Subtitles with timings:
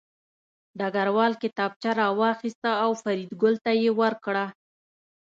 [0.79, 4.45] ډګروال کتابچه راواخیسته او فریدګل ته یې ورکړه